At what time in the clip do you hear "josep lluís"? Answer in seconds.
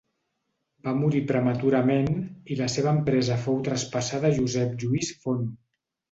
4.39-5.11